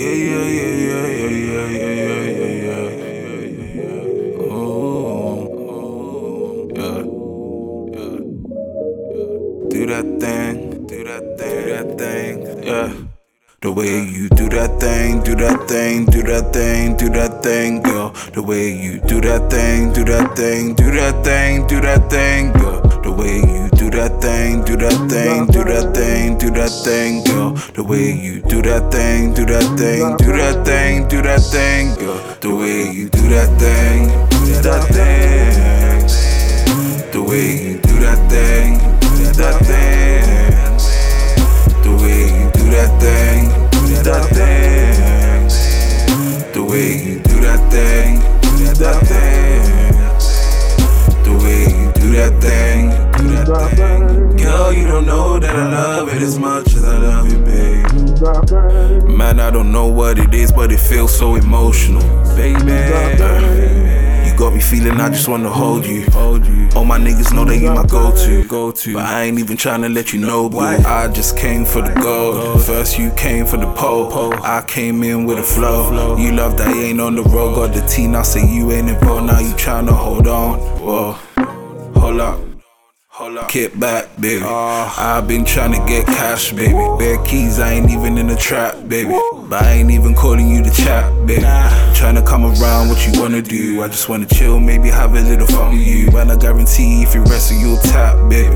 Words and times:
Yeah, 0.00 0.12
yeah, 0.12 0.44
yeah, 0.44 0.74
yeah, 0.80 1.06
yeah, 1.08 1.30
yeah, 1.30 1.68
yeah, 1.70 2.20
yeah, 2.20 2.84
yeah, 3.00 3.80
yeah. 3.80 4.50
Oh, 4.50 5.48
oh, 5.72 6.68
yeah, 6.76 7.00
yeah. 7.96 8.18
Do 9.70 9.80
that 9.86 10.08
thing, 10.20 10.86
do 10.86 10.98
that 11.04 11.24
thing, 11.38 11.56
do 11.56 11.68
that 11.72 11.88
thing, 11.96 12.34
yeah. 12.62 12.92
The 13.62 13.72
way 13.72 14.04
you 14.04 14.28
do 14.28 14.48
that 14.50 14.78
thing, 14.80 15.22
do 15.22 15.34
that 15.36 15.66
thing, 15.66 16.04
do 16.04 16.22
that 16.24 16.52
thing, 16.52 16.96
do 16.98 17.08
that 17.08 17.42
thing, 17.42 17.80
girl. 17.80 18.10
The 18.34 18.42
way 18.42 18.70
you 18.74 19.00
do 19.00 19.20
that 19.22 19.50
thing, 19.50 19.92
do 19.94 20.04
that 20.04 20.36
thing, 20.36 20.74
do 20.74 20.90
that 20.90 21.24
thing, 21.24 21.66
do 21.66 21.80
that 21.80 22.10
thing, 22.10 22.52
girl. 22.52 22.89
The 23.02 23.10
way 23.12 23.36
you 23.36 23.68
do 23.70 23.90
that 23.90 24.20
thing, 24.20 24.62
do 24.64 24.76
that 24.76 24.92
thing, 25.08 25.46
do 25.46 25.64
that 25.64 25.94
thing, 25.94 26.38
do 26.38 26.50
that 26.50 26.70
thing, 26.84 27.24
girl. 27.24 27.52
The 27.74 27.82
way 27.82 28.12
you 28.12 28.42
do 28.42 28.60
that 28.62 28.92
thing, 28.92 29.32
do 29.34 29.44
that 29.46 29.64
thing, 29.78 30.16
do 30.18 30.32
that 30.36 30.64
thing, 30.66 31.08
do 31.08 31.22
that 31.22 31.40
thing, 31.40 31.94
girl. 31.96 32.20
The 32.40 32.54
way 32.54 32.92
you 32.92 33.08
do 33.08 33.28
that 33.30 33.48
thing, 33.58 34.08
do 34.44 34.60
that 34.62 34.84
thing. 34.92 36.08
The 37.12 37.22
way 37.22 37.56
you 37.64 37.78
do 37.78 38.00
that 38.00 38.30
thing, 38.30 38.78
do 39.16 39.32
that 39.40 39.58
thing. 39.64 40.29
Girl, 53.50 54.72
you 54.72 54.86
don't 54.86 55.06
know 55.06 55.40
that 55.40 55.56
I 55.56 55.72
love 55.72 56.08
it 56.14 56.22
as 56.22 56.38
much 56.38 56.68
as 56.68 56.84
I 56.84 56.96
love 56.98 57.32
you, 57.32 57.38
babe. 57.38 59.08
Man, 59.08 59.40
I 59.40 59.50
don't 59.50 59.72
know 59.72 59.88
what 59.88 60.20
it 60.20 60.32
is, 60.32 60.52
but 60.52 60.70
it 60.70 60.78
feels 60.78 61.12
so 61.12 61.34
emotional, 61.34 62.02
baby. 62.36 62.70
You 64.24 64.36
got 64.36 64.54
me 64.54 64.60
feeling 64.60 65.00
I 65.00 65.08
just 65.08 65.26
wanna 65.26 65.50
hold 65.50 65.84
you, 65.84 66.08
hold 66.12 66.46
you. 66.46 66.68
All 66.76 66.84
my 66.84 66.96
niggas 66.96 67.34
know 67.34 67.44
that 67.44 67.56
you 67.56 67.72
my 67.72 67.84
go-to, 67.84 68.44
go-to. 68.44 68.94
But 68.94 69.06
I 69.06 69.24
ain't 69.24 69.40
even 69.40 69.56
trying 69.56 69.82
to 69.82 69.88
let 69.88 70.12
you 70.12 70.20
know, 70.20 70.48
boy. 70.48 70.60
I 70.60 71.08
just 71.08 71.36
came 71.36 71.64
for 71.64 71.82
the 71.82 71.92
gold. 72.00 72.62
First 72.62 73.00
you 73.00 73.10
came 73.16 73.46
for 73.46 73.56
the 73.56 73.72
pole, 73.72 74.32
I 74.44 74.62
came 74.62 75.02
in 75.02 75.24
with 75.26 75.40
a 75.40 75.42
flow. 75.42 76.16
You 76.16 76.30
love 76.32 76.56
that 76.58 76.72
you 76.72 76.82
ain't 76.82 77.00
on 77.00 77.16
the 77.16 77.24
road, 77.24 77.56
got 77.56 77.74
the 77.74 77.80
T. 77.88 78.06
Now 78.06 78.22
say 78.22 78.46
you 78.46 78.70
ain't 78.70 78.88
involved, 78.88 79.26
now 79.26 79.40
you 79.40 79.52
tryna 79.54 79.90
hold 79.90 80.28
on. 80.28 80.60
Whoa, 80.78 81.16
Kick 83.50 83.76
back, 83.80 84.06
baby. 84.20 84.44
Ah. 84.46 85.16
I've 85.18 85.26
been 85.26 85.44
trying 85.44 85.72
to 85.72 85.84
get 85.84 86.06
cash, 86.06 86.52
baby. 86.52 86.72
Bare 87.00 87.20
keys, 87.24 87.58
I 87.58 87.72
ain't 87.72 87.90
even 87.90 88.16
in 88.16 88.28
the 88.28 88.36
trap, 88.36 88.76
baby. 88.86 89.10
But 89.48 89.64
I 89.64 89.72
ain't 89.72 89.90
even 89.90 90.14
calling 90.14 90.48
you 90.48 90.62
to 90.62 90.70
chat, 90.70 91.10
baby. 91.26 91.42
Trying 91.92 92.14
to 92.14 92.22
come 92.22 92.44
around 92.44 92.90
what 92.90 93.04
you 93.04 93.20
wanna 93.20 93.42
do. 93.42 93.82
I 93.82 93.88
just 93.88 94.08
wanna 94.08 94.26
chill, 94.26 94.60
maybe 94.60 94.88
have 94.88 95.16
a 95.16 95.20
little 95.20 95.48
fun 95.48 95.72
with 95.72 95.84
you. 95.84 96.16
And 96.16 96.30
I 96.30 96.36
guarantee 96.36 97.02
if 97.02 97.12
you 97.12 97.22
wrestle, 97.24 97.56
you'll 97.56 97.78
tap, 97.78 98.14
baby. 98.30 98.54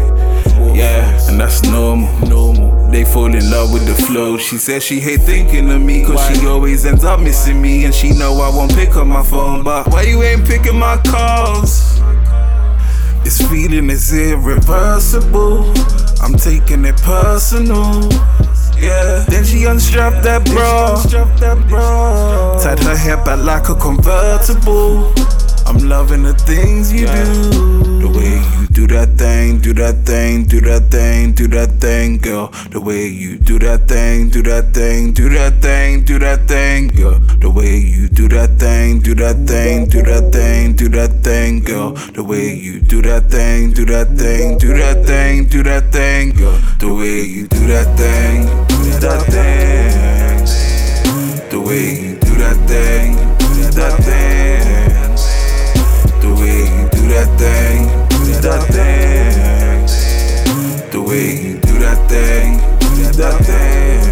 Yeah, 0.79 1.29
and 1.29 1.41
that's 1.41 1.65
normal. 1.65 2.09
Normal. 2.29 2.89
They 2.93 3.05
fall 3.05 3.35
in 3.35 3.51
love 3.51 3.73
with 3.73 3.89
the 3.89 4.01
flow. 4.01 4.37
She 4.39 4.59
says 4.59 4.85
she 4.85 5.01
hate 5.01 5.23
thinking 5.23 5.73
of 5.73 5.83
me, 5.83 6.05
cause 6.05 6.25
she 6.29 6.47
always 6.47 6.87
ends 6.87 7.03
up 7.03 7.19
missing 7.19 7.61
me. 7.61 7.85
And 7.85 7.93
she 7.93 8.13
know 8.13 8.41
I 8.41 8.49
won't 8.49 8.73
pick 8.73 8.95
up 8.95 9.09
my 9.09 9.25
phone. 9.25 9.65
But 9.65 9.89
why 9.89 10.03
you 10.03 10.23
ain't 10.23 10.47
picking 10.47 10.79
my 10.79 10.99
calls? 10.99 11.94
This 13.25 13.41
feeling 13.49 13.91
is 13.91 14.13
irreversible. 14.13 15.73
I'm 16.23 16.35
taking 16.35 16.85
it 16.85 16.97
personal. 16.99 18.09
Yeah. 18.79 19.25
Then 19.29 19.45
she 19.45 19.65
unstrapped 19.65 20.23
that 20.25 20.45
bra. 20.45 21.03
Tied 22.63 22.79
her 22.81 22.97
hair 22.97 23.17
back 23.17 23.43
like 23.45 23.69
a 23.71 23.75
convertible. 23.75 25.13
I'm 25.67 25.89
loving 25.89 26.23
the 26.23 26.35
things 26.35 26.93
you 26.93 27.07
do. 27.07 28.01
The 28.01 28.09
way 28.09 28.37
you 28.61 28.67
do 28.69 28.87
that 28.89 29.17
thing, 29.17 29.61
do 29.61 29.73
that 29.75 30.05
thing, 30.05 30.45
do 30.45 30.61
that 30.61 30.91
thing, 30.91 31.33
do 31.33 31.47
that 31.49 31.81
thing, 31.81 32.19
girl. 32.19 32.49
The 32.71 32.81
way 32.81 33.07
you 33.07 33.39
do 33.39 33.59
that 33.61 33.89
thing, 33.89 34.29
do 34.31 34.43
that 34.43 34.75
thing, 34.75 35.13
do 35.13 35.29
that 35.31 35.63
thing, 35.63 36.05
do 36.05 36.19
that 36.19 36.47
thing, 36.47 36.89
girl. 36.89 37.19
The 37.41 37.51
way 37.51 37.77
you 37.77 38.09
do 38.09 38.29
that 38.29 38.59
thing, 38.59 39.01
do 39.01 39.15
that 39.15 39.47
thing, 39.47 39.89
do 39.89 40.03
that 40.03 40.33
thing, 40.33 40.77
do 40.77 40.89
that 40.91 41.23
thing, 41.23 41.61
girl. 41.61 41.93
The 41.93 42.23
way 42.23 42.55
you 42.55 42.81
do 42.81 43.01
that 43.03 43.31
thing, 43.31 43.73
do 43.73 43.85
that 43.87 44.09
thing, 44.19 44.59
do 44.59 44.75
that 44.75 45.05
thing, 45.07 45.47
do 45.47 45.63
that 45.63 45.93
thing, 45.93 46.31
girl. 46.35 46.59
The 46.79 46.93
way 46.93 47.23
you 47.23 47.49
do 47.49 47.67
that 47.69 47.97
thing, 47.97 48.47
do 48.69 48.99
that 49.01 49.23
thing. 49.33 49.54
Way 61.15 61.37
you 61.47 61.55
do 61.59 61.75
that 61.79 62.01
thing, 62.11 62.59
do 62.97 63.07
that 63.23 63.39
thing. 63.47 64.03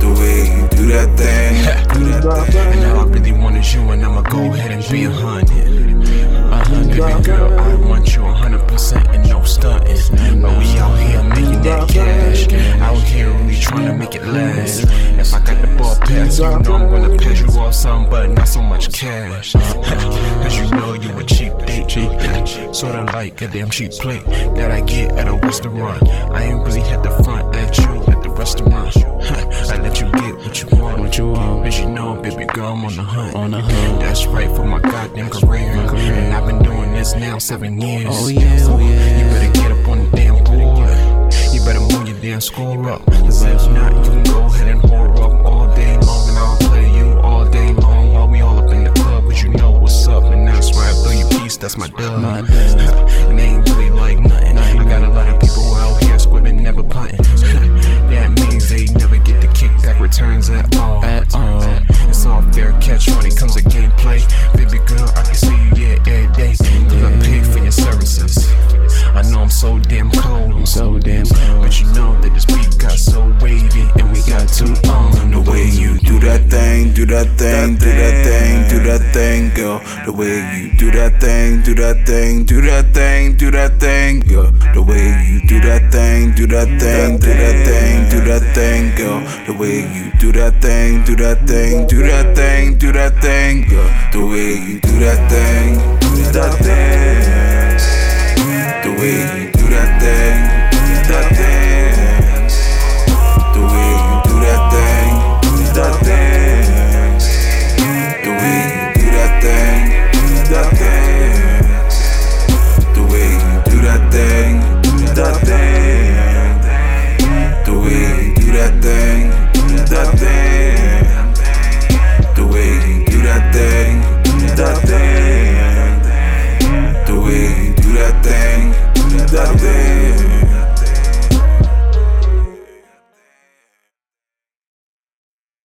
The 0.00 0.08
way 0.18 0.38
you 0.54 0.62
do 0.76 0.82
that 0.94 1.10
thing, 1.20 1.52
do 1.94 2.04
that 2.08 2.46
thing. 2.52 2.72
And 2.72 2.84
all 2.86 3.00
I 3.00 3.12
really 3.12 3.32
want 3.32 3.56
is 3.56 3.74
you, 3.74 3.82
and 3.90 4.02
I'ma 4.04 4.22
go 4.22 4.40
ahead 4.54 4.70
and 4.70 4.82
be 4.90 5.04
a 5.04 5.10
hundred. 5.10 5.68
A 6.52 6.64
hundred, 6.64 7.24
girl, 7.24 7.60
I 7.60 7.74
want 7.74 8.14
you 8.14 8.24
a 8.24 8.32
hundred 8.32 8.66
percent 8.66 9.06
and 9.08 9.28
no 9.28 9.42
stunting. 9.42 10.40
But 10.40 10.58
we 10.58 10.78
out 10.78 10.96
here 10.98 11.22
making 11.22 11.62
that 11.68 11.88
cash. 11.88 12.40
Out 12.80 13.02
here 13.02 13.30
really 13.30 13.56
trying 13.56 13.88
to 13.88 13.94
make 13.94 14.14
it 14.14 14.24
last. 14.24 14.84
If 15.22 15.34
I 15.34 15.40
got 15.48 15.60
the 15.60 15.68
ball 15.76 15.96
pass, 15.96 16.38
you 16.38 16.44
know 16.44 16.76
I'm 16.76 16.88
gonna 16.92 17.16
pass 17.18 17.40
you 17.40 17.48
off 17.60 17.74
some, 17.74 18.08
but 18.08 18.30
not 18.30 18.48
so 18.48 18.62
much 18.62 18.90
cash. 18.92 19.52
Cause 20.42 20.56
you 20.58 20.66
know 20.76 20.94
you 20.94 21.10
a 21.18 21.24
cheap 21.24 21.52
date. 21.66 21.88
Sorta 22.72 23.04
like 23.12 23.40
a 23.42 23.48
damn 23.48 23.70
cheap 23.70 23.92
plate 23.92 24.24
that 24.56 24.70
I 24.70 24.80
get 24.80 25.12
at 25.12 25.28
a 25.28 25.34
restaurant. 25.34 26.08
I 26.08 26.44
ain't 26.44 26.64
really 26.66 26.80
had 26.80 27.02
the 27.02 27.10
front 27.22 27.54
at 27.56 27.78
you 27.78 28.02
at 28.12 28.22
the 28.22 28.30
restaurant. 28.30 28.96
I 29.72 29.76
let 29.80 30.00
you 30.00 30.10
get 30.12 30.36
what 30.36 30.62
you 30.62 30.68
want. 30.78 30.98
What 31.00 31.18
you 31.18 31.28
want? 31.28 31.66
As 31.66 31.78
you 31.80 31.88
know, 31.88 32.14
baby 32.16 32.44
girl, 32.46 32.72
I'm 32.72 32.84
on 32.84 32.96
the 32.96 33.02
hunt. 33.02 33.34
On 33.34 33.50
the 33.50 33.60
hunt. 33.60 34.00
That's 34.00 34.26
right 34.26 34.54
for 34.54 34.64
my 34.64 34.80
goddamn 34.80 35.30
career. 35.30 35.70
And 35.70 36.34
I've 36.34 36.46
been 36.46 36.62
doing 36.62 36.92
this 36.92 37.14
now 37.14 37.38
seven 37.38 37.80
years. 37.80 38.06
Oh, 38.08 38.28
yeah, 38.28 38.58
oh, 38.62 38.78
yeah. 38.78 39.18
You 39.18 39.24
better 39.30 39.52
get 39.52 39.72
up 39.72 39.88
on 39.88 39.98
the 40.10 40.16
damn 40.16 40.44
board. 40.44 41.34
You 41.52 41.64
better 41.64 41.80
move 41.80 42.08
your 42.08 42.20
damn 42.20 42.40
score 42.40 42.90
up. 42.90 43.04
Cause 43.06 43.42
if 43.42 43.70
not, 43.70 43.92
you 43.94 44.10
can 44.10 44.22
go 44.24 44.40
ahead 44.44 44.68
and 44.68 44.82
whore 44.82 45.11
That's 51.62 51.78
my 51.78 51.86
dub. 51.86 52.20
My 52.20 52.40
dub. 52.40 52.50
and 53.30 53.38
they 53.38 53.44
ain't 53.44 53.68
really 53.68 53.90
like 53.90 54.18
nothing. 54.18 54.58
I 54.58 54.82
got 54.82 55.04
a 55.04 55.08
lot 55.08 55.28
of 55.28 55.40
people 55.40 55.62
out 55.76 56.02
here 56.02 56.16
squibbing, 56.16 56.60
never 56.60 56.82
punting. 56.82 57.18
that 58.10 58.32
means 58.34 58.68
they 58.68 58.86
never 58.98 59.16
get 59.18 59.40
the 59.40 59.46
kickback 59.46 60.00
returns 60.00 60.50
at 60.50 60.74
all. 60.74 61.04
At 61.04 61.32
all. 61.32 61.62
It's 62.08 62.26
all 62.26 62.42
fair 62.50 62.72
catch 62.80 63.08
when 63.10 63.26
it 63.26 63.36
comes 63.36 63.54
to 63.54 63.62
gameplay. 63.62 64.26
Baby 64.56 64.84
girl, 64.84 65.08
I 65.14 65.22
can 65.22 65.34
see 65.36 65.54
you 65.54 65.86
yeah 65.86 66.02
every 66.04 66.34
day. 66.34 66.56
Cause 66.58 67.04
I 67.04 67.20
pay 67.22 67.44
for 67.44 67.58
your 67.58 67.70
services. 67.70 68.50
I 69.14 69.22
know 69.30 69.42
I'm 69.42 69.48
so 69.48 69.78
damn 69.78 70.10
cold. 70.10 70.66
So 70.66 70.98
damn 70.98 71.26
cold. 71.26 71.62
But 71.62 71.80
you 71.80 71.86
know 71.92 72.20
that 72.22 72.34
this 72.34 72.44
beat 72.44 72.71
got 72.82 72.98
so 72.98 73.22
wavy 73.40 73.86
and 73.94 74.10
we 74.10 74.18
got 74.26 74.48
two 74.48 74.66
on 74.90 75.30
The 75.30 75.40
way 75.48 75.70
you 75.70 75.98
do 76.00 76.18
that 76.18 76.50
thing, 76.50 76.92
do 76.92 77.06
that 77.06 77.28
thing, 77.38 77.76
do 77.76 77.86
that 77.86 78.16
thing, 78.26 78.68
do 78.68 78.82
that 78.82 79.12
thing, 79.14 79.54
girl. 79.54 79.78
The 80.04 80.12
way 80.12 80.42
you 80.58 80.76
do 80.76 80.90
that 80.90 81.20
thing, 81.20 81.62
do 81.62 81.74
that 81.74 82.04
thing, 82.04 82.44
do 82.44 82.60
that 82.62 82.92
thing, 82.92 83.36
do 83.36 83.52
that 83.52 83.78
thing, 83.78 84.20
girl. 84.20 84.50
The 84.74 84.82
way 84.82 85.14
you 85.22 85.46
do 85.46 85.60
that 85.60 85.92
thing, 85.92 86.34
do 86.34 86.46
that 86.48 86.66
thing, 86.82 87.18
do 87.18 87.30
that 87.30 87.56
thing, 87.66 88.10
do 88.10 88.20
that 88.24 88.42
thing, 88.52 88.96
girl. 88.96 89.20
The 89.46 89.54
way 89.54 89.86
you 89.94 90.10
do 90.18 90.32
that 90.32 90.60
thing, 90.60 91.04
do 91.04 91.14
that 91.16 91.46
thing, 91.46 91.86
do 91.86 92.02
that 92.02 92.34
thing, 92.34 92.78
do 92.78 92.90
that 92.92 93.14
thing, 93.22 93.68
girl. 93.68 93.90
The 94.12 94.26
way 94.26 94.58
you 94.58 94.80
do 94.80 94.98
that 94.98 95.30
thing, 95.30 95.78
do 96.00 96.32
that 96.32 96.58
thing. 96.58 97.51